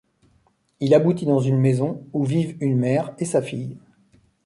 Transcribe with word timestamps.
Il 0.79 0.95
aboutit 0.95 1.27
dans 1.27 1.37
une 1.41 1.59
maison 1.59 2.07
où 2.11 2.25
vivent 2.25 2.57
une 2.59 2.75
mère 2.75 3.13
et 3.19 3.25
sa 3.25 3.39
fille. 3.39 3.77